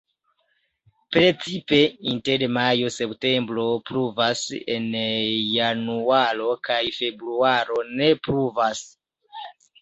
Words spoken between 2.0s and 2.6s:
inter